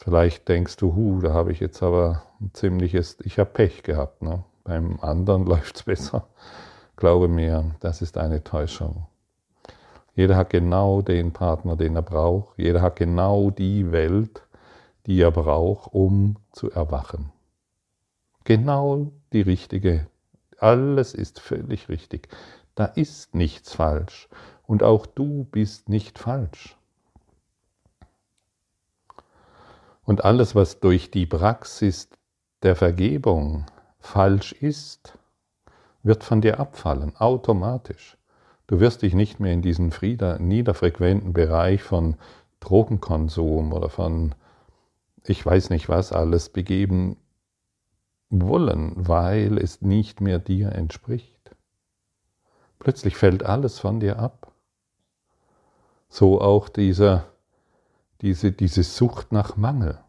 Vielleicht 0.05 0.47
denkst 0.49 0.77
du, 0.77 0.93
hu, 0.93 1.19
da 1.19 1.33
habe 1.33 1.51
ich 1.51 1.59
jetzt 1.59 1.81
aber 1.81 2.21
ein 2.39 2.51
ziemliches, 2.53 3.17
ich 3.23 3.39
habe 3.39 3.49
Pech 3.49 3.81
gehabt. 3.81 4.21
Ne? 4.21 4.43
Beim 4.63 4.99
anderen 5.01 5.45
läuft 5.47 5.77
es 5.77 5.83
besser. 5.83 6.27
Glaube 6.95 7.27
mir, 7.27 7.75
das 7.79 8.03
ist 8.03 8.15
eine 8.19 8.43
Täuschung. 8.43 9.07
Jeder 10.13 10.37
hat 10.37 10.51
genau 10.51 11.01
den 11.01 11.33
Partner, 11.33 11.75
den 11.75 11.95
er 11.95 12.03
braucht. 12.03 12.55
Jeder 12.59 12.83
hat 12.83 12.97
genau 12.97 13.49
die 13.49 13.91
Welt, 13.91 14.43
die 15.07 15.19
er 15.19 15.31
braucht, 15.31 15.91
um 15.91 16.35
zu 16.51 16.69
erwachen. 16.69 17.31
Genau 18.43 19.11
die 19.33 19.41
richtige. 19.41 20.05
Alles 20.59 21.15
ist 21.15 21.39
völlig 21.39 21.89
richtig. 21.89 22.29
Da 22.75 22.85
ist 22.85 23.33
nichts 23.33 23.73
falsch. 23.73 24.29
Und 24.67 24.83
auch 24.83 25.07
du 25.07 25.45
bist 25.45 25.89
nicht 25.89 26.19
falsch. 26.19 26.77
Und 30.05 30.23
alles, 30.23 30.55
was 30.55 30.79
durch 30.79 31.11
die 31.11 31.25
Praxis 31.25 32.09
der 32.63 32.75
Vergebung 32.75 33.65
falsch 33.99 34.53
ist, 34.53 35.17
wird 36.03 36.23
von 36.23 36.41
dir 36.41 36.59
abfallen, 36.59 37.15
automatisch. 37.17 38.17
Du 38.67 38.79
wirst 38.79 39.01
dich 39.01 39.13
nicht 39.13 39.39
mehr 39.39 39.53
in 39.53 39.61
diesen 39.61 39.91
niederfrequenten 40.39 41.33
Bereich 41.33 41.83
von 41.83 42.15
Drogenkonsum 42.59 43.73
oder 43.73 43.89
von 43.89 44.35
ich 45.27 45.43
weiß 45.43 45.71
nicht 45.71 45.89
was 45.89 46.11
alles 46.11 46.49
begeben 46.49 47.17
wollen, 48.29 48.93
weil 48.95 49.57
es 49.57 49.81
nicht 49.81 50.21
mehr 50.21 50.39
dir 50.39 50.71
entspricht. 50.71 51.51
Plötzlich 52.79 53.15
fällt 53.15 53.43
alles 53.43 53.79
von 53.79 53.99
dir 53.99 54.19
ab. 54.19 54.51
So 56.09 56.39
auch 56.41 56.69
dieser 56.69 57.25
diese, 58.21 58.51
diese 58.51 58.83
Sucht 58.83 59.31
nach 59.31 59.57
Mangel. 59.57 59.99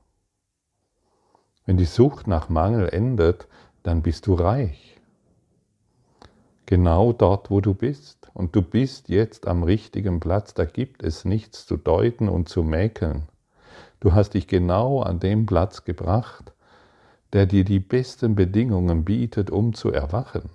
Wenn 1.64 1.76
die 1.76 1.84
Sucht 1.84 2.26
nach 2.26 2.48
Mangel 2.48 2.88
endet, 2.88 3.48
dann 3.82 4.02
bist 4.02 4.26
du 4.26 4.34
reich. 4.34 4.96
Genau 6.66 7.12
dort, 7.12 7.50
wo 7.50 7.60
du 7.60 7.74
bist. 7.74 8.28
Und 8.34 8.54
du 8.54 8.62
bist 8.62 9.08
jetzt 9.08 9.46
am 9.46 9.62
richtigen 9.62 10.20
Platz. 10.20 10.52
Da 10.52 10.64
gibt 10.64 11.02
es 11.02 11.24
nichts 11.24 11.64
zu 11.64 11.76
deuten 11.76 12.28
und 12.28 12.48
zu 12.48 12.62
mäkeln. 12.62 13.22
Du 14.00 14.12
hast 14.12 14.34
dich 14.34 14.46
genau 14.46 15.00
an 15.00 15.20
dem 15.20 15.46
Platz 15.46 15.84
gebracht, 15.84 16.52
der 17.32 17.46
dir 17.46 17.64
die 17.64 17.80
besten 17.80 18.34
Bedingungen 18.34 19.04
bietet, 19.04 19.50
um 19.50 19.74
zu 19.74 19.90
erwachen. 19.90 20.50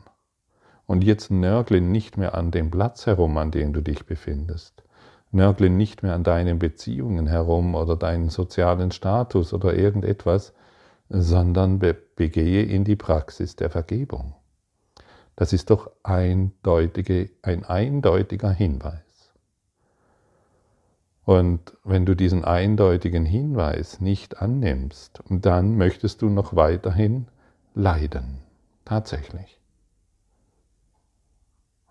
Und 0.85 1.03
jetzt 1.03 1.31
nörgle 1.31 1.81
nicht 1.81 2.17
mehr 2.17 2.35
an 2.35 2.51
dem 2.51 2.69
Platz 2.69 3.05
herum, 3.05 3.37
an 3.37 3.51
dem 3.51 3.71
du 3.71 3.81
dich 3.81 4.05
befindest. 4.05 4.83
Nörgle 5.31 5.69
nicht 5.69 6.03
mehr 6.03 6.13
an 6.13 6.23
deinen 6.23 6.59
Beziehungen 6.59 7.27
herum 7.27 7.75
oder 7.75 7.95
deinen 7.95 8.29
sozialen 8.29 8.91
Status 8.91 9.53
oder 9.53 9.73
irgendetwas, 9.73 10.53
sondern 11.09 11.79
begehe 11.79 12.63
in 12.63 12.83
die 12.83 12.95
Praxis 12.95 13.55
der 13.55 13.69
Vergebung. 13.69 14.35
Das 15.35 15.53
ist 15.53 15.69
doch 15.69 15.89
eindeutige, 16.03 17.29
ein 17.41 17.65
eindeutiger 17.65 18.51
Hinweis. 18.51 19.33
Und 21.23 21.77
wenn 21.83 22.05
du 22.05 22.15
diesen 22.15 22.43
eindeutigen 22.43 23.25
Hinweis 23.25 24.01
nicht 24.01 24.41
annimmst, 24.41 25.23
dann 25.29 25.77
möchtest 25.77 26.21
du 26.21 26.29
noch 26.29 26.55
weiterhin 26.55 27.27
leiden. 27.73 28.39
Tatsächlich. 28.85 29.59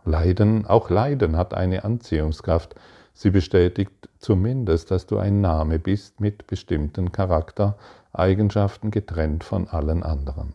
Leiden, 0.04 0.66
auch 0.66 0.90
Leiden 0.90 1.36
hat 1.36 1.54
eine 1.54 1.84
Anziehungskraft 1.84 2.74
Sie 3.12 3.30
bestätigt 3.30 4.08
zumindest, 4.18 4.90
dass 4.90 5.06
du 5.06 5.18
ein 5.18 5.40
Name 5.40 5.78
bist 5.78 6.20
mit 6.20 6.46
bestimmten 6.46 7.12
Charaktereigenschaften 7.12 8.90
getrennt 8.90 9.44
von 9.44 9.68
allen 9.68 10.02
anderen. 10.02 10.54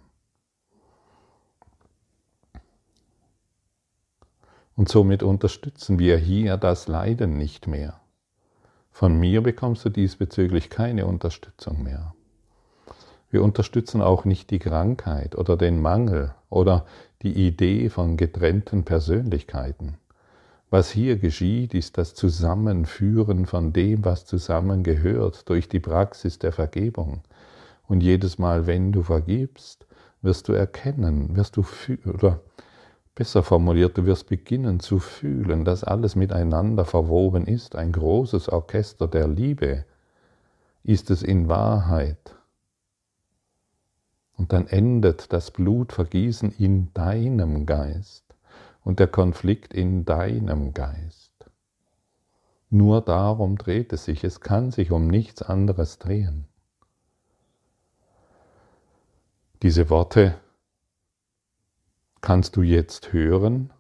Und 4.76 4.90
somit 4.90 5.24
unterstützen 5.24 6.00
wir 6.00 6.18
hier 6.18 6.58
das 6.58 6.88
Leiden 6.88 7.38
nicht 7.38 7.68
mehr. 7.68 8.02
Von 8.92 9.18
mir 9.18 9.42
bekommst 9.42 9.86
du 9.86 9.90
diesbezüglich 9.90 10.70
keine 10.70 11.06
Unterstützung 11.06 11.84
mehr. 11.84 12.14
Wir 13.30 13.44
unterstützen 13.44 14.02
auch 14.02 14.24
nicht 14.24 14.52
die 14.52 14.60
Krankheit 14.60 15.36
oder 15.36 15.58
den 15.58 15.82
Mangel 15.82 16.34
oder 16.50 16.86
die 17.22 17.34
Idee 17.34 17.90
von 17.90 18.16
getrennten 18.16 18.86
Persönlichkeiten. 18.86 19.98
Was 20.72 20.90
hier 20.90 21.18
geschieht, 21.18 21.74
ist 21.74 21.98
das 21.98 22.16
Zusammenführen 22.16 23.46
von 23.46 23.72
dem, 23.72 24.04
was 24.04 24.26
zusammengehört, 24.26 25.48
durch 25.48 25.70
die 25.70 25.80
Praxis 25.80 26.40
der 26.40 26.52
Vergebung. 26.52 27.22
Und 27.88 28.02
jedes 28.02 28.40
Mal, 28.40 28.66
wenn 28.66 28.92
du 28.92 29.04
vergibst, 29.04 29.86
wirst 30.24 30.48
du 30.48 30.54
erkennen, 30.54 31.36
wirst 31.36 31.58
du 31.58 31.64
oder 32.12 32.42
besser 33.14 33.44
formuliert, 33.44 33.98
du 33.98 34.06
wirst 34.08 34.28
beginnen 34.28 34.80
zu 34.80 34.98
fühlen, 34.98 35.66
dass 35.66 35.84
alles 35.84 36.16
miteinander 36.16 36.84
verwoben 36.84 37.46
ist. 37.46 37.76
Ein 37.76 37.92
großes 37.92 38.50
Orchester 38.50 39.08
der 39.08 39.28
Liebe 39.28 39.86
ist 40.84 41.12
es 41.12 41.22
in 41.22 41.48
Wahrheit. 41.48 42.36
Und 44.36 44.52
dann 44.52 44.68
endet 44.68 45.32
das 45.32 45.52
Blutvergießen 45.52 46.52
in 46.58 46.92
deinem 46.94 47.68
Geist 47.68 48.25
und 48.86 49.00
der 49.00 49.08
Konflikt 49.08 49.74
in 49.74 50.06
deinem 50.06 50.74
Geist. 50.74 51.34
Nur 52.70 53.02
darum 53.02 53.58
dreht 53.58 53.92
es 53.92 54.06
sich, 54.06 54.24
es 54.24 54.40
kann 54.42 54.72
sich 54.72 54.92
um 54.92 55.08
nichts 55.08 55.42
anderes 55.42 55.98
drehen. 55.98 56.48
Diese 59.64 59.90
Worte 59.90 60.40
kannst 62.22 62.56
du 62.56 62.62
jetzt 62.62 63.12
hören 63.12 63.74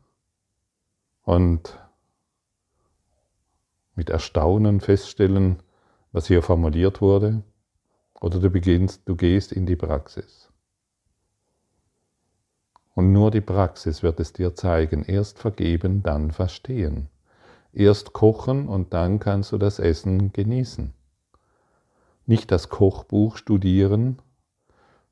und 1.23 1.79
mit 3.93 4.09
Erstaunen 4.09 4.81
feststellen, 4.81 5.61
was 6.11 6.27
hier 6.27 6.41
formuliert 6.41 6.99
wurde, 6.99 7.43
oder 8.21 8.39
du 8.39 8.49
beginnst, 8.49 9.07
du 9.07 9.15
gehst 9.15 9.51
in 9.51 9.67
die 9.67 9.75
Praxis. 9.75 10.51
Und 12.95 13.12
nur 13.12 13.29
die 13.29 13.41
Praxis 13.41 14.03
wird 14.03 14.19
es 14.21 14.34
dir 14.34 14.55
zeigen. 14.55 15.03
Erst 15.03 15.38
vergeben, 15.38 16.01
dann 16.01 16.31
verstehen. 16.31 17.10
Erst 17.73 18.13
kochen 18.13 18.69
und 18.69 18.93
dann 18.93 19.19
kannst 19.19 19.51
du 19.51 19.58
das 19.58 19.79
Essen 19.79 20.31
genießen. 20.31 20.93
Nicht 22.25 22.51
das 22.51 22.69
Kochbuch 22.69 23.36
studieren 23.36 24.19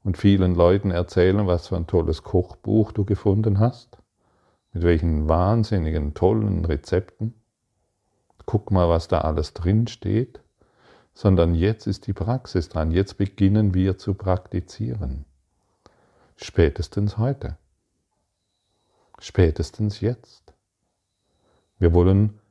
und 0.03 0.17
vielen 0.17 0.55
Leuten 0.55 0.91
erzählen, 0.91 1.45
was 1.45 1.67
für 1.67 1.75
ein 1.75 1.85
tolles 1.85 2.23
Kochbuch 2.23 2.93
du 2.93 3.03
gefunden 3.03 3.59
hast, 3.59 3.97
mit 4.71 4.83
welchen 4.83 5.27
wahnsinnigen, 5.27 6.13
tollen 6.13 6.63
Rezepten. 6.63 7.33
Guck 8.45 8.71
mal, 8.71 8.87
was 8.87 9.09
da 9.09 9.21
alles 9.21 9.53
drin 9.53 9.87
steht, 9.87 10.41
sondern 11.13 11.53
jetzt 11.53 11.85
ist 11.85 12.07
die 12.07 12.13
Praxis 12.13 12.69
dran. 12.69 12.91
Jetzt 12.91 13.17
beginnen 13.17 13.73
wir 13.73 13.97
zu 13.97 14.13
praktizieren. 14.13 15.25
Spätestens 16.37 17.17
heute. 17.17 17.57
Spätestens 19.23 20.01
jetzt. 20.01 20.53
Wir 21.79 21.93
wollen, 21.93 22.41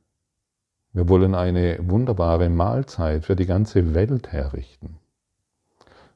wir 0.91 1.07
wollen 1.07 1.35
eine 1.35 1.77
wunderbare 1.87 2.49
Mahlzeit 2.49 3.25
für 3.25 3.35
die 3.35 3.45
ganze 3.45 3.93
Welt 3.93 4.31
herrichten. 4.31 4.97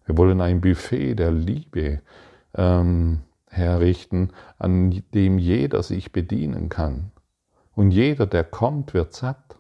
Wir 0.08 0.18
wollen 0.18 0.42
ein 0.42 0.60
Buffet 0.60 1.14
der 1.14 1.30
Liebe 1.30 2.02
ähm, 2.56 3.20
herrichten, 3.52 4.32
an 4.58 5.04
dem 5.14 5.38
jeder 5.38 5.84
sich 5.84 6.12
bedienen 6.12 6.70
kann. 6.70 7.12
Und 7.76 7.92
jeder, 7.92 8.26
der 8.26 8.44
kommt, 8.44 8.96
wird 8.96 9.14
satt. 9.14 9.58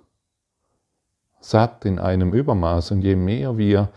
Satt 1.39 1.86
in 1.86 1.99
einem 1.99 2.33
Übermaß. 2.33 2.89
Und 2.89 3.03
je 3.03 3.15
mehr 3.15 3.60
wir 3.60 3.89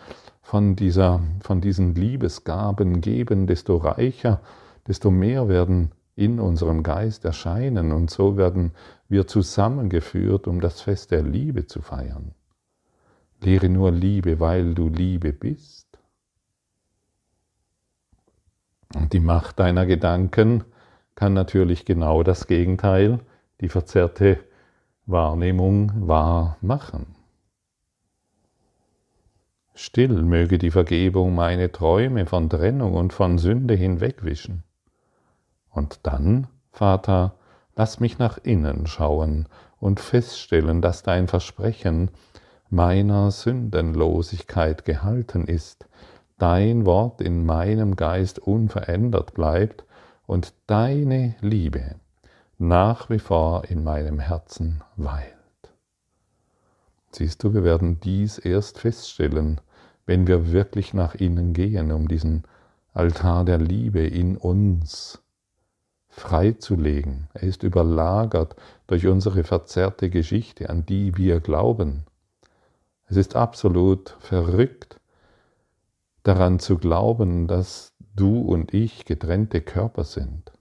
von, 0.42 0.76
dieser, 0.76 1.22
von 1.40 1.62
diesen 1.62 1.94
Liebesgaben 1.94 3.00
geben, 3.00 3.46
desto 3.46 3.78
reicher, 3.78 4.42
desto 4.86 5.10
mehr 5.10 5.48
werden 5.48 5.92
in 6.20 6.38
unserem 6.38 6.82
Geist 6.82 7.24
erscheinen 7.24 7.92
und 7.92 8.10
so 8.10 8.36
werden 8.36 8.72
wir 9.08 9.26
zusammengeführt, 9.26 10.46
um 10.46 10.60
das 10.60 10.82
Fest 10.82 11.12
der 11.12 11.22
Liebe 11.22 11.66
zu 11.66 11.80
feiern. 11.80 12.34
Lehre 13.40 13.70
nur 13.70 13.90
Liebe, 13.90 14.38
weil 14.38 14.74
du 14.74 14.88
Liebe 14.88 15.32
bist. 15.32 15.98
Und 18.94 19.14
die 19.14 19.20
Macht 19.20 19.58
deiner 19.58 19.86
Gedanken 19.86 20.64
kann 21.14 21.32
natürlich 21.32 21.86
genau 21.86 22.22
das 22.22 22.46
Gegenteil, 22.46 23.20
die 23.62 23.70
verzerrte 23.70 24.38
Wahrnehmung 25.06 26.06
wahr 26.06 26.58
machen. 26.60 27.14
Still 29.74 30.22
möge 30.22 30.58
die 30.58 30.70
Vergebung 30.70 31.34
meine 31.34 31.72
Träume 31.72 32.26
von 32.26 32.50
Trennung 32.50 32.92
und 32.92 33.14
von 33.14 33.38
Sünde 33.38 33.72
hinwegwischen. 33.72 34.64
Und 35.70 36.00
dann, 36.02 36.48
Vater, 36.72 37.34
lass 37.76 38.00
mich 38.00 38.18
nach 38.18 38.38
innen 38.42 38.86
schauen 38.86 39.46
und 39.78 40.00
feststellen, 40.00 40.82
dass 40.82 41.02
dein 41.02 41.28
Versprechen 41.28 42.10
meiner 42.68 43.30
Sündenlosigkeit 43.30 44.84
gehalten 44.84 45.46
ist, 45.46 45.86
dein 46.38 46.86
Wort 46.86 47.20
in 47.20 47.44
meinem 47.44 47.96
Geist 47.96 48.38
unverändert 48.38 49.34
bleibt 49.34 49.84
und 50.26 50.54
deine 50.66 51.34
Liebe 51.40 51.96
nach 52.58 53.08
wie 53.08 53.18
vor 53.18 53.64
in 53.64 53.82
meinem 53.82 54.18
Herzen 54.18 54.82
weilt. 54.96 55.34
Siehst 57.10 57.42
du, 57.42 57.54
wir 57.54 57.64
werden 57.64 58.00
dies 58.00 58.38
erst 58.38 58.78
feststellen, 58.78 59.60
wenn 60.06 60.26
wir 60.26 60.52
wirklich 60.52 60.92
nach 60.92 61.14
innen 61.14 61.54
gehen, 61.54 61.90
um 61.90 62.06
diesen 62.06 62.44
Altar 62.92 63.44
der 63.44 63.58
Liebe 63.58 64.00
in 64.00 64.36
uns 64.36 65.22
freizulegen. 66.20 67.28
Er 67.32 67.42
ist 67.42 67.62
überlagert 67.62 68.54
durch 68.86 69.06
unsere 69.06 69.42
verzerrte 69.42 70.10
Geschichte, 70.10 70.70
an 70.70 70.86
die 70.86 71.16
wir 71.16 71.40
glauben. 71.40 72.04
Es 73.06 73.16
ist 73.16 73.34
absolut 73.34 74.16
verrückt, 74.20 75.00
daran 76.22 76.58
zu 76.60 76.78
glauben, 76.78 77.48
dass 77.48 77.94
du 78.14 78.40
und 78.40 78.74
ich 78.74 79.04
getrennte 79.04 79.62
Körper 79.62 80.04
sind. 80.04 80.52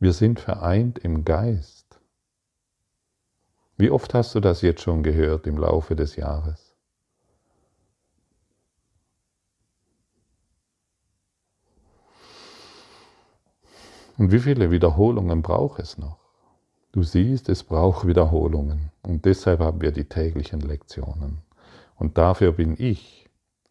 Wir 0.00 0.12
sind 0.12 0.40
vereint 0.40 0.98
im 0.98 1.24
Geist. 1.24 2.00
Wie 3.76 3.90
oft 3.90 4.14
hast 4.14 4.34
du 4.34 4.40
das 4.40 4.62
jetzt 4.62 4.82
schon 4.82 5.02
gehört 5.02 5.46
im 5.46 5.58
Laufe 5.58 5.94
des 5.94 6.16
Jahres? 6.16 6.63
Und 14.16 14.30
wie 14.30 14.38
viele 14.38 14.70
Wiederholungen 14.70 15.42
braucht 15.42 15.80
es 15.80 15.98
noch? 15.98 16.18
Du 16.92 17.02
siehst, 17.02 17.48
es 17.48 17.64
braucht 17.64 18.06
Wiederholungen. 18.06 18.92
Und 19.02 19.24
deshalb 19.24 19.60
haben 19.60 19.80
wir 19.80 19.90
die 19.90 20.04
täglichen 20.04 20.60
Lektionen. 20.60 21.42
Und 21.96 22.18
dafür 22.18 22.52
bin 22.52 22.76
ich 22.78 23.28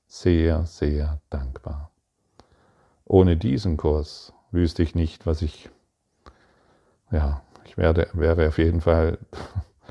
sehr, 0.07 0.65
sehr 0.65 1.21
dankbar. 1.29 1.91
Ohne 3.05 3.37
diesen 3.37 3.77
Kurs 3.77 4.33
wüsste 4.51 4.83
ich 4.83 4.95
nicht, 4.95 5.25
was 5.25 5.41
ich, 5.41 5.69
ja, 7.11 7.41
ich 7.65 7.77
werde, 7.77 8.09
wäre 8.13 8.49
auf 8.49 8.57
jeden 8.57 8.81
Fall 8.81 9.17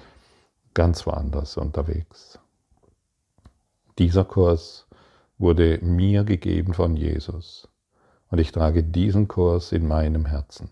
ganz 0.75 1.07
woanders 1.07 1.57
unterwegs. 1.57 2.39
Dieser 3.99 4.25
Kurs 4.25 4.87
wurde 5.39 5.79
mir 5.83 6.25
gegeben 6.25 6.75
von 6.75 6.97
Jesus. 6.97 7.69
Und 8.33 8.39
ich 8.39 8.51
trage 8.51 8.83
diesen 8.83 9.29
Kurs 9.29 9.73
in 9.73 9.87
meinem 9.87 10.25
Herzen. 10.25 10.71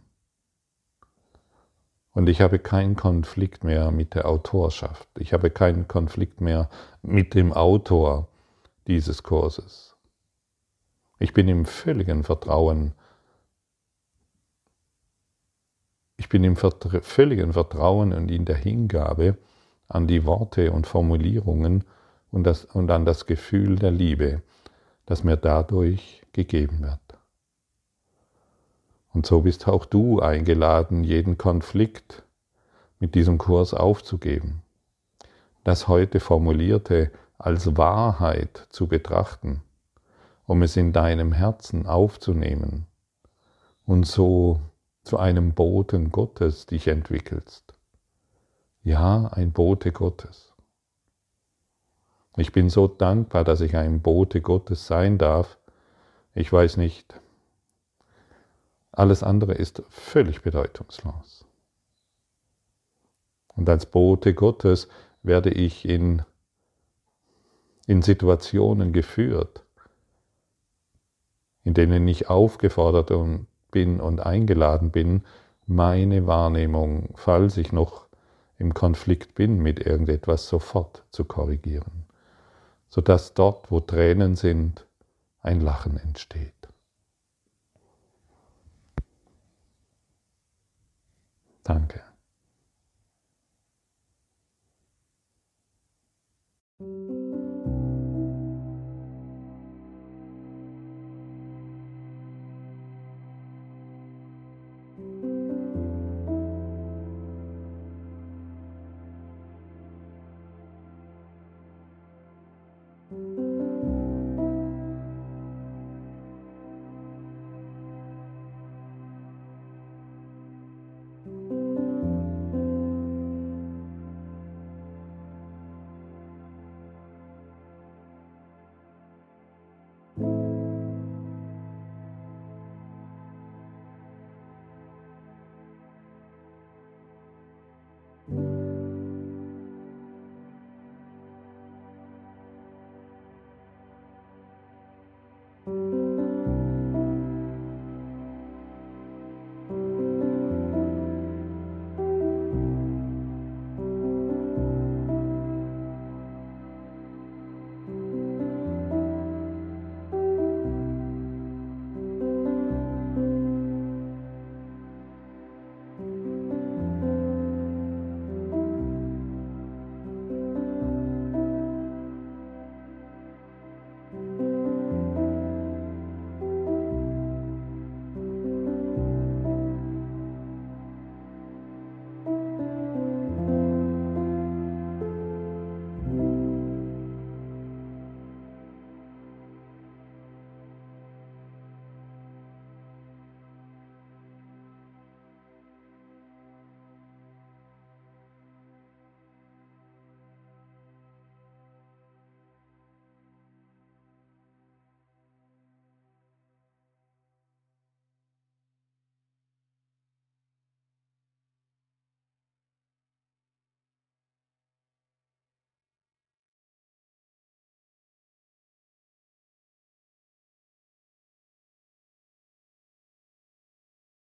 Und 2.15 2.27
ich 2.31 2.41
habe 2.41 2.59
keinen 2.59 2.97
Konflikt 2.97 3.65
mehr 3.65 3.91
mit 3.91 4.15
der 4.15 4.27
Autorschaft. 4.27 5.07
Ich 5.19 5.35
habe 5.35 5.51
keinen 5.51 5.87
Konflikt 5.87 6.41
mehr 6.41 6.71
mit 7.03 7.35
dem 7.35 7.53
Autor 7.53 8.29
dieses 8.87 9.23
Kurses. 9.23 9.95
Ich 11.19 11.35
bin 11.35 11.49
im 11.49 11.67
völligen 11.67 12.25
Vertrauen. 12.25 12.95
Ich 16.17 16.31
bin 16.31 16.43
im 16.45 16.57
völligen 16.57 17.53
Vertrauen 17.53 18.15
und 18.15 18.31
in 18.31 18.47
der 18.47 18.57
Hingabe 18.57 19.37
an 19.87 20.07
die 20.07 20.25
Worte 20.25 20.73
und 20.73 20.87
Formulierungen 20.87 21.85
und, 22.31 22.45
das, 22.45 22.65
und 22.65 22.91
an 22.91 23.05
das 23.05 23.27
Gefühl 23.27 23.77
der 23.77 23.91
Liebe, 23.91 24.41
das 25.05 25.25
mir 25.25 25.37
dadurch 25.37 26.23
gegeben 26.33 26.81
wird. 26.81 27.10
Und 29.13 29.27
so 29.27 29.41
bist 29.41 29.67
auch 29.69 29.85
du 29.85 30.21
eingeladen, 30.21 31.05
jeden 31.05 31.37
Konflikt 31.37 32.23
mit 32.99 33.15
diesem 33.15 33.39
Kurs 33.39 33.75
aufzugeben, 33.75 34.63
das 35.65 35.89
heute 35.89 36.21
formulierte 36.21 37.11
als 37.39 37.77
Wahrheit 37.77 38.67
zu 38.71 38.87
betrachten, 38.87 39.63
um 40.47 40.63
es 40.63 40.77
in 40.77 40.93
deinem 40.93 41.33
Herzen 41.33 41.87
aufzunehmen 41.87 42.87
und 43.87 44.07
so 44.07 44.61
zu 45.03 45.19
einem 45.19 45.55
Boten 45.55 46.13
Gottes 46.13 46.67
dich 46.67 46.87
entwickelst. 46.87 47.75
Ja, 48.83 49.27
ein 49.33 49.53
Bote 49.53 49.93
Gottes. 49.93 50.53
Ich 52.37 52.53
bin 52.53 52.71
so 52.71 52.87
dankbar, 52.87 53.45
dass 53.45 53.61
ich 53.61 53.77
ein 53.77 54.01
Bote 54.01 54.41
Gottes 54.41 54.87
sein 54.87 55.19
darf. 55.19 55.59
Ich 56.35 56.53
weiß 56.53 56.77
nicht, 56.77 57.21
alles 59.01 59.23
andere 59.23 59.55
ist 59.55 59.83
völlig 59.89 60.43
bedeutungslos. 60.43 61.47
Und 63.49 63.67
als 63.67 63.87
Bote 63.87 64.35
Gottes 64.35 64.89
werde 65.23 65.49
ich 65.49 65.89
in, 65.89 66.23
in 67.87 68.03
Situationen 68.03 68.93
geführt, 68.93 69.65
in 71.65 71.73
denen 71.73 72.07
ich 72.09 72.29
aufgefordert 72.29 73.11
bin 73.71 74.01
und 74.01 74.21
eingeladen 74.21 74.91
bin, 74.91 75.25
meine 75.67 76.27
Wahrnehmung, 76.27 77.15
falls 77.17 77.57
ich 77.57 77.73
noch 77.73 78.07
im 78.59 78.75
Konflikt 78.75 79.35
bin 79.35 79.61
mit 79.61 79.81
irgendetwas, 79.81 80.47
sofort 80.47 81.05
zu 81.11 81.25
korrigieren, 81.25 82.05
sodass 82.91 83.33
dort, 83.33 83.71
wo 83.71 83.81
Tränen 83.81 84.37
sind, 84.37 84.87
ein 85.41 85.63
Lachen 85.63 85.97
entsteht. 85.97 86.60
Danke. 91.71 92.03